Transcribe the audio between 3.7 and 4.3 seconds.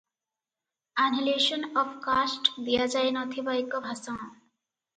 ଭାଷଣ।